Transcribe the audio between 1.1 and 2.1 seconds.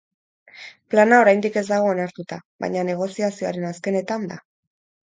oraindik ez dago